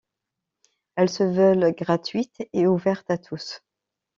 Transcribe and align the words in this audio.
Elles 0.95 1.11
se 1.11 1.21
veulent 1.23 1.75
gratuites 1.75 2.49
et 2.53 2.65
ouvertes 2.65 3.11
à 3.11 3.19
tous. 3.19 3.61